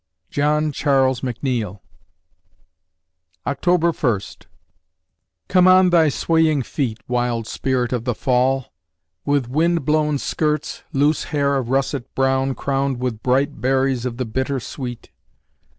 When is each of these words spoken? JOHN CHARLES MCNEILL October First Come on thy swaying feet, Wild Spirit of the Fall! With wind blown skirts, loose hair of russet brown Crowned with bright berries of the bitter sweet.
JOHN 0.31 0.71
CHARLES 0.71 1.21
MCNEILL 1.21 1.79
October 3.45 3.93
First 3.93 4.47
Come 5.47 5.67
on 5.67 5.91
thy 5.91 6.09
swaying 6.09 6.63
feet, 6.63 6.97
Wild 7.07 7.45
Spirit 7.45 7.93
of 7.93 8.03
the 8.05 8.15
Fall! 8.15 8.73
With 9.25 9.47
wind 9.47 9.85
blown 9.85 10.17
skirts, 10.17 10.81
loose 10.91 11.25
hair 11.25 11.55
of 11.55 11.69
russet 11.69 12.15
brown 12.15 12.55
Crowned 12.55 12.99
with 12.99 13.21
bright 13.21 13.61
berries 13.61 14.03
of 14.03 14.17
the 14.17 14.25
bitter 14.25 14.59
sweet. 14.59 15.11